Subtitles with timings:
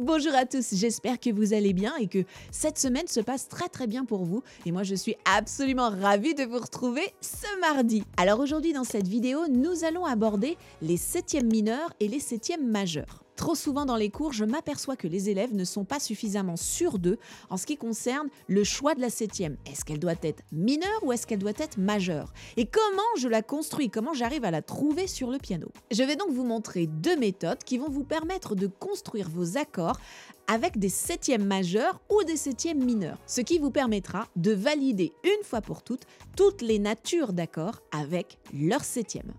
[0.00, 3.68] Bonjour à tous, j'espère que vous allez bien et que cette semaine se passe très
[3.68, 4.42] très bien pour vous.
[4.66, 8.02] Et moi je suis absolument ravie de vous retrouver ce mardi.
[8.16, 13.23] Alors aujourd'hui dans cette vidéo, nous allons aborder les septièmes mineurs et les septièmes majeurs.
[13.36, 16.98] Trop souvent dans les cours, je m'aperçois que les élèves ne sont pas suffisamment sûrs
[16.98, 17.18] d'eux
[17.50, 19.56] en ce qui concerne le choix de la septième.
[19.66, 22.32] Est-ce qu'elle doit être mineure ou est-ce qu'elle doit être majeure?
[22.56, 23.90] Et comment je la construis?
[23.90, 25.68] Comment j'arrive à la trouver sur le piano?
[25.90, 29.98] Je vais donc vous montrer deux méthodes qui vont vous permettre de construire vos accords
[30.46, 35.44] avec des septièmes majeurs ou des septièmes mineurs, ce qui vous permettra de valider une
[35.44, 36.04] fois pour toutes
[36.36, 39.32] toutes les natures d'accords avec leur septième.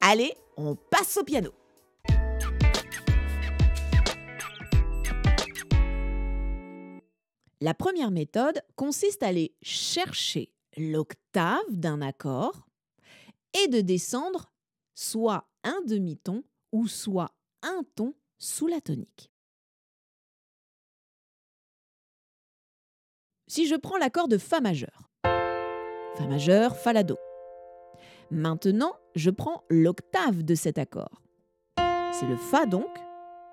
[0.00, 1.50] Allez, on passe au piano
[7.60, 12.68] La première méthode consiste à aller chercher l'octave d'un accord
[13.52, 14.52] et de descendre
[14.94, 17.32] soit un demi-ton ou soit
[17.62, 19.32] un ton sous la tonique.
[23.48, 27.16] Si je prends l'accord de Fa majeur, Fa majeur, Fa la Do.
[28.30, 31.22] Maintenant, je prends l'octave de cet accord.
[32.12, 32.90] C'est le Fa donc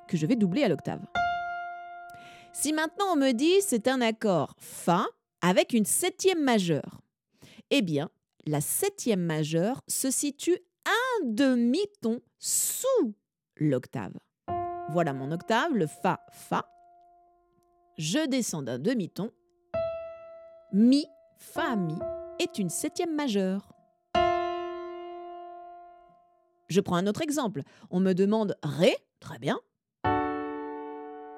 [0.08, 1.02] que je vais doubler à l'octave.
[2.58, 5.06] Si maintenant on me dit c'est un accord Fa
[5.42, 7.02] avec une septième majeure,
[7.70, 8.10] eh bien,
[8.48, 13.14] la septième majeure se situe un demi-ton sous
[13.58, 14.14] l'octave.
[14.90, 16.72] Voilà mon octave, le Fa, Fa.
[17.98, 19.32] Je descends d'un demi-ton.
[20.72, 21.06] Mi,
[21.38, 21.96] Fa, Mi
[22.40, 23.74] est une septième majeure.
[26.70, 27.64] Je prends un autre exemple.
[27.90, 29.60] On me demande Ré, très bien.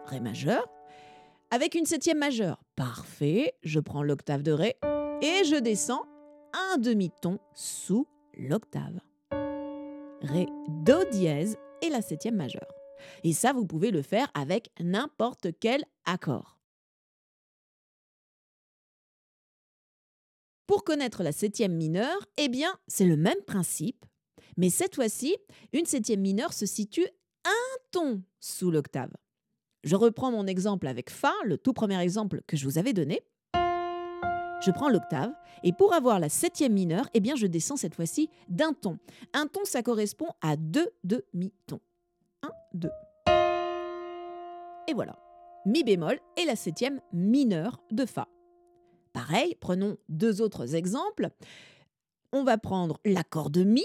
[0.05, 0.76] Ré majeur
[1.51, 2.63] avec une septième majeure.
[2.75, 4.75] Parfait, je prends l'octave de Ré
[5.21, 6.05] et je descends
[6.53, 8.99] un demi-ton sous l'octave.
[10.21, 12.73] Ré, Do dièse et la septième majeure.
[13.23, 16.59] Et ça, vous pouvez le faire avec n'importe quel accord.
[20.65, 24.05] Pour connaître la septième mineure, eh bien, c'est le même principe,
[24.57, 25.37] mais cette fois-ci,
[25.71, 27.07] une septième mineure se situe
[27.45, 29.11] un ton sous l'octave.
[29.83, 33.21] Je reprends mon exemple avec Fa, le tout premier exemple que je vous avais donné.
[33.53, 35.31] Je prends l'octave
[35.63, 38.97] et pour avoir la septième mineure, eh bien je descends cette fois-ci d'un ton.
[39.33, 41.79] Un ton, ça correspond à deux demi-tons.
[42.41, 42.89] Un, deux.
[44.87, 45.17] Et voilà.
[45.65, 48.27] Mi bémol et la septième mineure de Fa.
[49.13, 51.29] Pareil, prenons deux autres exemples.
[52.31, 53.83] On va prendre l'accord de Mi.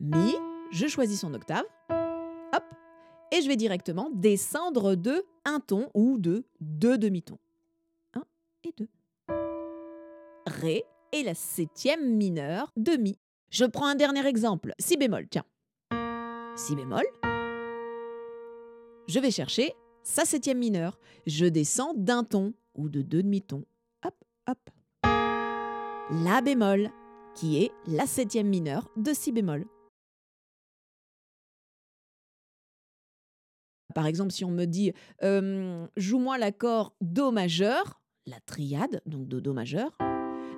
[0.00, 0.34] Mi,
[0.70, 1.64] je choisis son octave
[3.32, 7.38] et je vais directement descendre de un ton ou de deux demi-tons.
[8.14, 8.24] Un
[8.64, 8.88] et deux.
[10.46, 13.18] Ré et la septième mineure de Mi.
[13.50, 14.72] Je prends un dernier exemple.
[14.78, 15.44] Si bémol, tiens.
[16.56, 17.04] Si bémol.
[19.06, 20.98] Je vais chercher sa septième mineure.
[21.26, 23.64] Je descends d'un ton ou de deux demi-tons.
[24.04, 24.14] Hop,
[24.46, 24.58] hop.
[26.24, 26.90] La bémol,
[27.34, 29.66] qui est la septième mineure de Si bémol.
[33.98, 34.92] Par exemple, si on me dit
[35.96, 39.98] joue-moi l'accord Do majeur, la triade, donc Do Do majeur,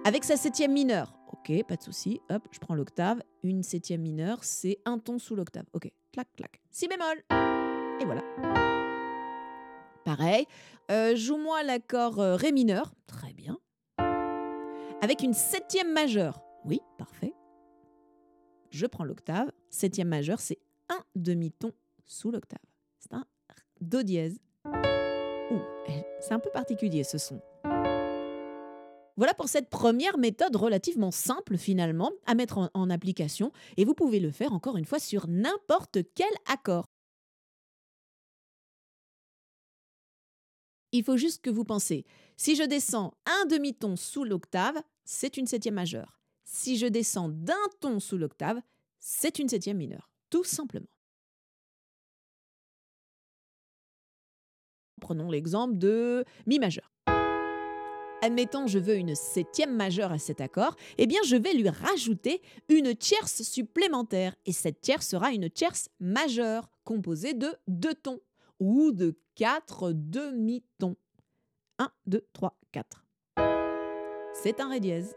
[0.05, 1.19] avec sa septième mineure.
[1.33, 2.21] Ok, pas de souci.
[2.29, 3.23] Hop, je prends l'octave.
[3.43, 5.65] Une septième mineure, c'est un ton sous l'octave.
[5.73, 6.61] Ok, clac, clac.
[6.71, 7.25] Si bémol.
[8.03, 8.21] Et voilà.
[10.05, 10.45] Pareil.
[11.15, 12.93] joue-moi l'accord Ré mineur.
[13.07, 13.59] Très bien.
[15.01, 16.43] Avec une septième majeure.
[16.67, 17.33] Oui, parfait.
[18.69, 19.51] Je prends l'octave.
[19.71, 20.59] Septième majeure, c'est
[20.91, 21.73] un demi-ton
[22.05, 22.70] sous l'octave.
[23.01, 23.25] C'est un
[23.81, 24.39] Do dièse.
[26.21, 27.41] c'est un peu particulier ce son.
[29.17, 34.21] Voilà pour cette première méthode relativement simple finalement à mettre en, application et vous pouvez
[34.21, 36.87] le faire encore une fois sur n'importe quel accord.
[40.93, 42.05] Il faut juste que vous pensez,
[42.37, 46.21] si je descends un demi-ton sous l'octave, c'est une septième majeure.
[46.45, 48.61] Si je descends d'un ton sous l'octave,
[48.99, 50.89] c'est une septième mineure, tout simplement.
[55.01, 56.93] Prenons l'exemple de Mi majeur.
[58.23, 62.43] Admettons, je veux une septième majeure à cet accord, eh bien je vais lui rajouter
[62.69, 64.37] une tierce supplémentaire.
[64.45, 68.21] Et cette tierce sera une tierce majeure, composée de deux tons,
[68.59, 70.97] ou de quatre demi-tons.
[71.79, 73.07] 1, 2, 3, 4.
[74.35, 75.15] C'est un Ré dièse.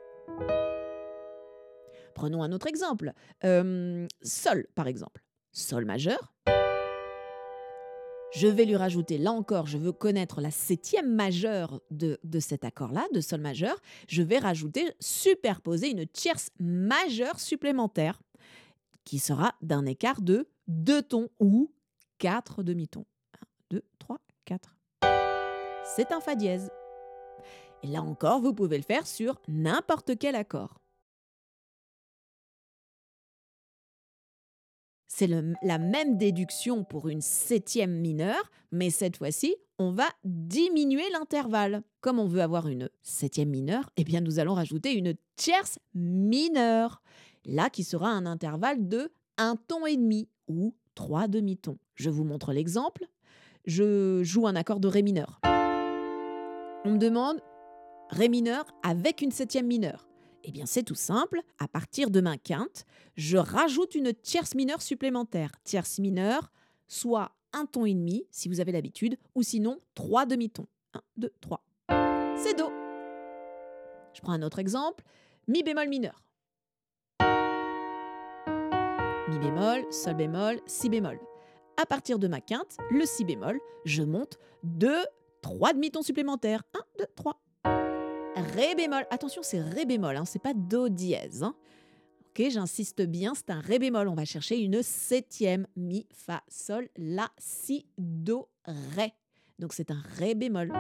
[2.15, 3.11] Prenons un autre exemple.
[3.43, 5.23] Euh, sol, par exemple.
[5.51, 6.33] Sol majeur.
[8.35, 13.05] Je vais lui rajouter, là encore, je veux connaître la septième majeure de, cet accord-là,
[13.13, 13.79] de Sol majeur.
[14.07, 18.19] Je vais rajouter, superposer une tierce majeure supplémentaire
[19.03, 21.71] qui sera d'un écart de deux tons ou
[22.17, 23.05] quatre demi-tons.
[23.71, 24.75] 1, 2, 3, 4.
[25.95, 26.71] C'est un Fa dièse.
[27.83, 30.82] Et là encore, vous pouvez le faire sur n'importe quel accord.
[35.23, 41.81] C'est la même déduction pour une septième mineure, mais cette fois-ci, on va diminuer l'intervalle.
[42.01, 47.01] Comme on veut avoir une septième mineure, eh bien nous allons rajouter une tierce mineure.
[47.45, 51.77] Là, qui sera un intervalle de un ton et demi ou trois demi-tons.
[51.95, 53.05] Je vous montre l'exemple.
[53.63, 55.39] Je joue un accord de Ré mineur.
[56.83, 57.39] On me demande
[58.09, 60.05] Ré mineur avec une septième mineure.
[60.43, 61.41] Eh bien, c'est tout simple.
[61.57, 62.85] À partir de ma quinte,
[63.15, 65.51] je rajoute une tierce mineure supplémentaire.
[65.63, 66.51] Tierce mineure,
[66.87, 70.67] soit un ton et demi, si vous avez l'habitude, ou sinon trois demi-tons.
[70.93, 71.63] 1, 2, 3.
[72.35, 72.69] C'est Do.
[74.13, 75.03] Je prends un autre exemple.
[75.47, 76.23] Mi bémol mineur.
[79.29, 81.19] Mi bémol, Sol bémol, Si bémol.
[81.81, 85.03] À partir de ma quinte, le Si bémol, je monte deux,
[85.41, 86.63] trois demi-tons supplémentaires.
[86.73, 87.42] 1, 2, 3.
[88.35, 89.05] Ré bémol.
[89.09, 91.43] Attention, c'est Ré bémol, hein, c'est pas Do dièse.
[91.43, 91.55] Hein.
[92.29, 94.07] Ok, j'insiste bien, c'est un Ré bémol.
[94.07, 95.67] On va chercher une septième.
[95.75, 99.13] Mi, Fa, Sol, La, Si, Do, Ré.
[99.59, 100.73] Donc c'est un Ré bémol.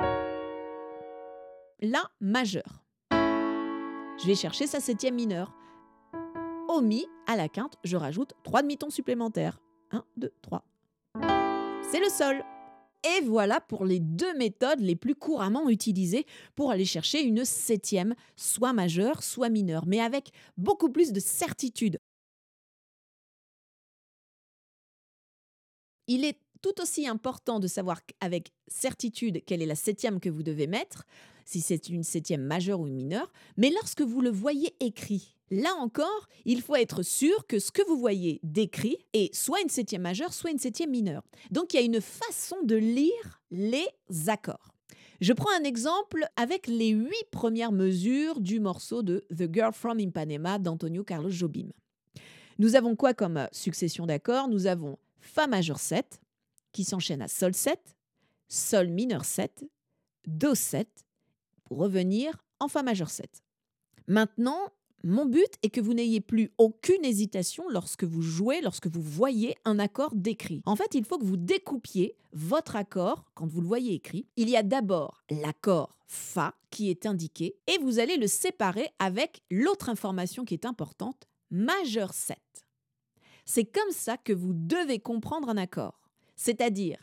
[1.79, 2.83] La majeur.
[3.11, 5.53] Je vais chercher sa septième mineure.
[6.69, 9.59] Au Mi, à la quinte, je rajoute trois demi-tons supplémentaires.
[9.91, 10.65] 1, 2, 3.
[11.91, 12.43] C'est le Sol.
[13.03, 18.15] Et voilà pour les deux méthodes les plus couramment utilisées pour aller chercher une septième,
[18.37, 21.99] soit majeure, soit mineure, mais avec beaucoup plus de certitude.
[26.63, 31.05] Tout aussi important de savoir avec certitude quelle est la septième que vous devez mettre,
[31.45, 35.75] si c'est une septième majeure ou une mineure, mais lorsque vous le voyez écrit, là
[35.75, 40.03] encore, il faut être sûr que ce que vous voyez décrit est soit une septième
[40.03, 41.23] majeure, soit une septième mineure.
[41.51, 43.87] Donc il y a une façon de lire les
[44.27, 44.73] accords.
[45.19, 49.99] Je prends un exemple avec les huit premières mesures du morceau de The Girl from
[49.99, 51.67] Ipanema d'Antonio Carlos Jobim.
[52.57, 54.47] Nous avons quoi comme succession d'accords?
[54.47, 56.22] Nous avons Fa majeur 7
[56.73, 57.79] qui s'enchaîne à Sol 7,
[58.49, 59.63] Sol mineur 7,
[60.27, 60.87] Do 7
[61.63, 63.43] pour revenir en Fa majeur 7.
[64.07, 64.69] Maintenant,
[65.05, 69.55] mon but est que vous n'ayez plus aucune hésitation lorsque vous jouez, lorsque vous voyez
[69.65, 70.61] un accord décrit.
[70.65, 74.27] En fait, il faut que vous découpiez votre accord quand vous le voyez écrit.
[74.37, 79.41] Il y a d'abord l'accord Fa qui est indiqué et vous allez le séparer avec
[79.51, 82.37] l'autre information qui est importante, majeur 7.
[83.45, 86.02] C'est comme ça que vous devez comprendre un accord.
[86.43, 86.97] C'est-à-dire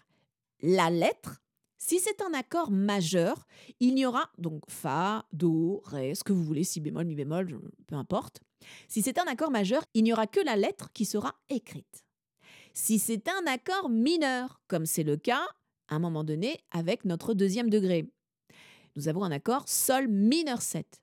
[0.60, 1.40] la lettre
[1.78, 3.46] si c'est un accord majeur,
[3.80, 7.58] il y aura donc Fa, Do, Ré, ce que vous voulez, Si bémol, Mi bémol,
[7.86, 8.42] peu importe.
[8.86, 12.04] Si c'est un accord majeur, il n'y aura que la lettre qui sera écrite.
[12.74, 15.46] Si c'est un accord mineur, comme c'est le cas
[15.88, 18.12] à un moment donné avec notre deuxième degré,
[18.94, 21.00] nous avons un accord Sol mineur 7.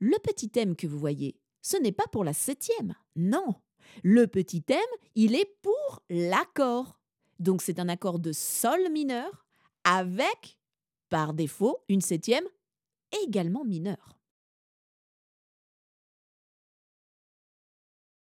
[0.00, 3.54] Le petit thème que vous voyez, ce n'est pas pour la septième, non.
[4.02, 4.80] Le petit thème,
[5.14, 6.98] il est pour l'accord.
[7.38, 9.46] Donc c'est un accord de Sol mineur
[9.84, 10.58] avec,
[11.08, 12.44] par défaut, une septième
[13.24, 14.18] également mineure.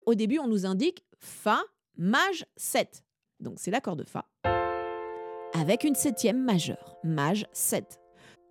[0.05, 1.63] Au début, on nous indique Fa,
[1.97, 3.05] Maj 7.
[3.41, 4.29] Donc c'est l'accord de Fa.
[5.53, 7.99] Avec une septième majeure, Maj 7.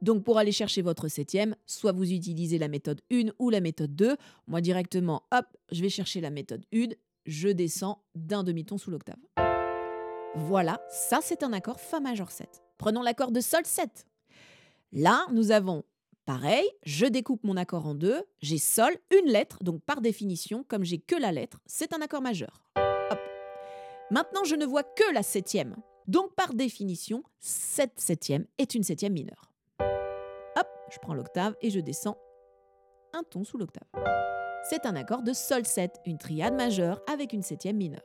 [0.01, 3.95] Donc pour aller chercher votre septième, soit vous utilisez la méthode 1 ou la méthode
[3.95, 4.17] 2.
[4.47, 6.89] Moi directement, hop, je vais chercher la méthode 1,
[7.25, 9.19] je descends d'un demi-ton sous l'octave.
[10.37, 12.61] Voilà, ça c'est un accord Fa majeur 7.
[12.77, 14.05] Prenons l'accord de Sol 7.
[14.91, 15.83] Là, nous avons
[16.25, 20.83] pareil, je découpe mon accord en deux, j'ai Sol, une lettre, donc par définition, comme
[20.83, 22.61] j'ai que la lettre, c'est un accord majeur.
[24.11, 25.77] Maintenant, je ne vois que la septième.
[26.07, 29.51] Donc par définition, cette septième est une septième mineure.
[29.79, 32.17] Hop, je prends l'octave et je descends
[33.13, 33.87] un ton sous l'octave.
[34.69, 38.03] C'est un accord de Sol 7, une triade majeure avec une septième mineure.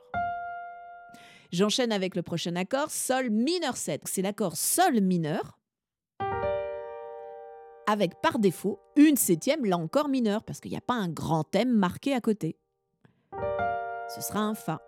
[1.52, 4.02] J'enchaîne avec le prochain accord, Sol mineur 7.
[4.04, 5.57] C'est l'accord Sol mineur
[7.87, 11.42] avec par défaut une septième, là encore mineure, parce qu'il n'y a pas un grand
[11.42, 12.57] thème marqué à côté.
[14.14, 14.80] Ce sera un Fa.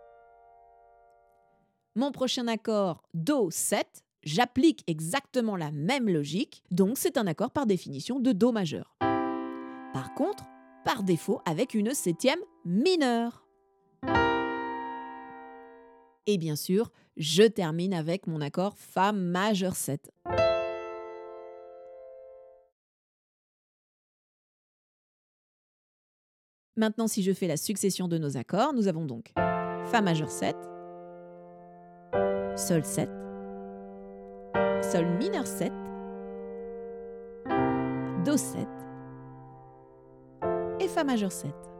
[1.97, 7.67] Mon prochain accord, Do 7, j'applique exactement la même logique, donc c'est un accord par
[7.67, 8.97] définition de Do majeur.
[9.01, 10.45] Par contre,
[10.85, 13.45] par défaut avec une septième mineure.
[16.27, 20.13] Et bien sûr, je termine avec mon accord Fa majeur 7.
[26.77, 30.57] Maintenant, si je fais la succession de nos accords, nous avons donc Fa majeur 7,
[32.57, 33.09] Sol 7,
[34.81, 35.73] Sol mineur 7,
[38.25, 38.67] Do 7
[40.81, 41.72] et Fa majeur 7.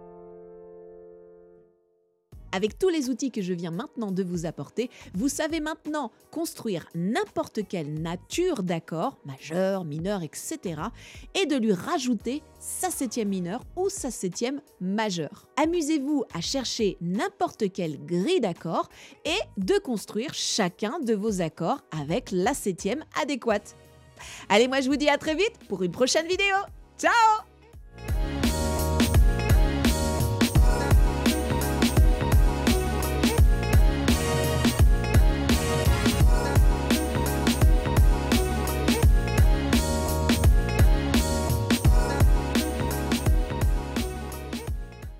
[2.53, 6.87] Avec tous les outils que je viens maintenant de vous apporter, vous savez maintenant construire
[6.95, 10.81] n'importe quelle nature d'accord, majeur, mineur, etc.,
[11.35, 15.47] et de lui rajouter sa septième mineure ou sa septième majeure.
[15.57, 18.89] Amusez-vous à chercher n'importe quelle grille d'accords
[19.25, 23.77] et de construire chacun de vos accords avec la septième adéquate.
[24.49, 26.57] Allez, moi je vous dis à très vite pour une prochaine vidéo.
[26.99, 27.52] Ciao